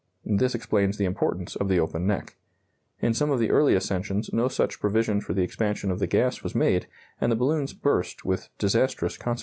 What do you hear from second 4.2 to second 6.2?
no such provision for the expansion of the